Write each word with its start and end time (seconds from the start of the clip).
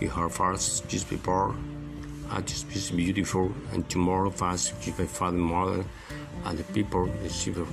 You 0.00 0.08
have 0.10 0.34
first 0.34 0.88
just 0.88 1.08
before, 1.08 1.54
I 2.30 2.40
just 2.40 2.68
be 2.68 3.04
beautiful, 3.04 3.52
and 3.72 3.88
tomorrow 3.88 4.30
fast 4.30 4.74
you 4.86 4.92
can 4.92 5.06
father 5.06 5.36
mother 5.36 5.84
and 6.44 6.58
the 6.58 6.64
people 6.72 7.06
the 7.22 7.28
sheep 7.28 7.56
of 7.56 7.68